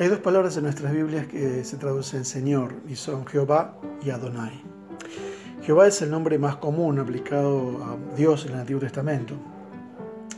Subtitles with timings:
[0.00, 4.62] Hay dos palabras en nuestras Biblias que se traducen Señor y son Jehová y Adonai.
[5.62, 9.34] Jehová es el nombre más común aplicado a Dios en el Antiguo Testamento.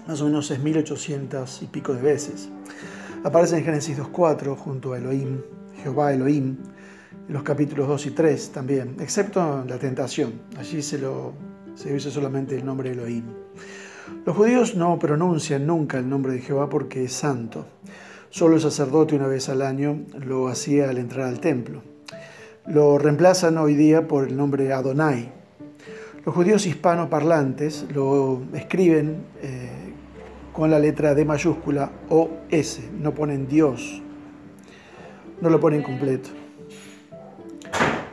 [0.09, 2.49] Más o menos es 1800 y pico de veces.
[3.23, 5.41] Aparece en Génesis 2.4 junto a Elohim,
[5.81, 6.57] Jehová Elohim,
[7.29, 10.41] en los capítulos 2 y 3 también, excepto en la tentación.
[10.59, 11.35] Allí se, lo,
[11.77, 13.27] se dice solamente el nombre Elohim.
[14.27, 17.65] Los judíos no pronuncian nunca el nombre de Jehová porque es santo.
[18.33, 21.83] Solo el sacerdote una vez al año lo hacía al entrar al templo.
[22.65, 25.31] Lo reemplazan hoy día por el nombre Adonai.
[26.25, 29.69] Los judíos hispanoparlantes lo escriben eh,
[30.51, 34.01] con la letra D mayúscula o S, no ponen Dios,
[35.43, 36.31] no lo ponen completo.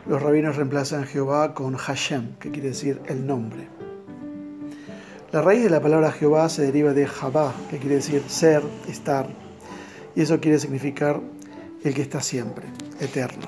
[0.06, 3.70] Los rabinos reemplazan Jehová con Hashem, que quiere decir el nombre.
[5.31, 9.30] La raíz de la palabra Jehová se deriva de Jabá, que quiere decir ser, estar,
[10.16, 11.22] y eso quiere significar
[11.83, 12.67] el que está siempre,
[13.00, 13.47] eterno.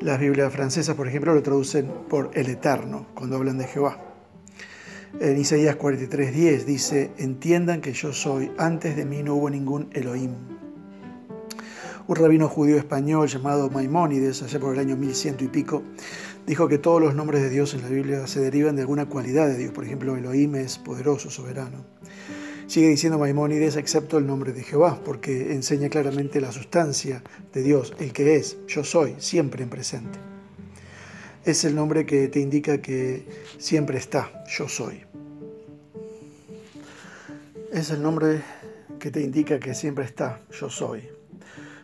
[0.00, 3.98] Las Biblias francesas, por ejemplo, lo traducen por el eterno cuando hablan de Jehová.
[5.20, 10.32] En Isaías 43:10 dice, entiendan que yo soy, antes de mí no hubo ningún Elohim.
[12.08, 15.82] Un rabino judío español llamado Maimónides, allá por el año 1100 y pico,
[16.46, 19.46] dijo que todos los nombres de Dios en la Biblia se derivan de alguna cualidad
[19.46, 19.72] de Dios.
[19.72, 21.84] Por ejemplo, Elohim es poderoso, soberano.
[22.72, 27.92] Sigue diciendo Maimónides, excepto el nombre de Jehová, porque enseña claramente la sustancia de Dios,
[27.98, 30.18] el que es, yo soy, siempre en presente.
[31.44, 33.26] Es el nombre que te indica que
[33.58, 35.02] siempre está, yo soy.
[37.70, 38.40] Es el nombre
[38.98, 41.02] que te indica que siempre está, yo soy.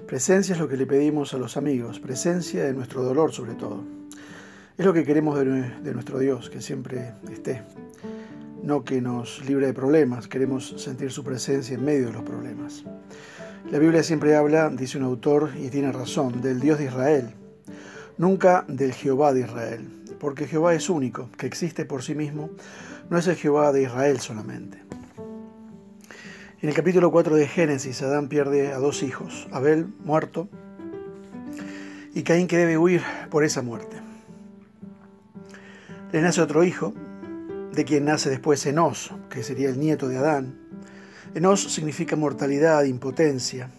[0.07, 3.85] Presencia es lo que le pedimos a los amigos, presencia de nuestro dolor sobre todo.
[4.79, 7.61] Es lo que queremos de, de nuestro Dios, que siempre esté
[8.63, 12.85] no que nos libre de problemas, queremos sentir su presencia en medio de los problemas.
[13.71, 17.35] La Biblia siempre habla, dice un autor, y tiene razón, del Dios de Israel,
[18.17, 22.51] nunca del Jehová de Israel, porque Jehová es único, que existe por sí mismo,
[23.11, 24.83] no es el Jehová de Israel solamente.
[26.61, 30.49] En el capítulo 4 de Génesis, Adán pierde a dos hijos, Abel muerto
[32.15, 33.97] y Caín que debe huir por esa muerte.
[36.11, 36.95] Le nace otro hijo,
[37.79, 40.59] de quien nace después Enos, que sería el nieto de Adán.
[41.33, 43.71] Enos significa mortalidad, impotencia.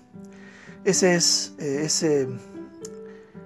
[0.86, 2.30] Ese es eh, ese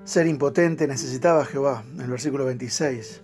[0.03, 3.24] ser impotente necesitaba a Jehová, en el versículo 26.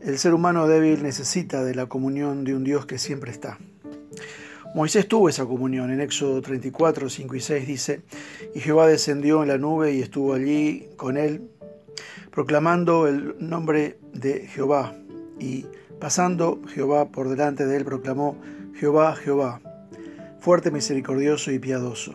[0.00, 3.56] El ser humano débil necesita de la comunión de un Dios que siempre está.
[4.74, 5.92] Moisés tuvo esa comunión.
[5.92, 8.02] En Éxodo 34, 5 y 6 dice,
[8.56, 11.48] y Jehová descendió en la nube y estuvo allí con él,
[12.32, 14.96] proclamando el nombre de Jehová
[15.38, 15.64] y
[16.00, 18.36] Pasando Jehová por delante de él, proclamó,
[18.74, 19.60] Jehová, Jehová,
[20.40, 22.14] fuerte, misericordioso y piadoso,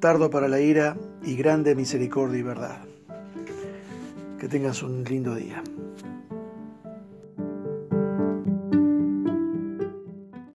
[0.00, 2.78] tardo para la ira y grande misericordia y verdad.
[4.38, 5.62] Que tengas un lindo día.